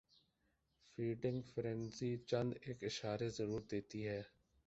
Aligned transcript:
feeding 0.91 1.41
frenzy 1.53 2.11
چند 2.29 2.51
ایک 2.61 2.83
اشارے 2.83 3.29
ضرور 3.29 3.61
دیتی 3.71 4.07
ہے 4.07 4.21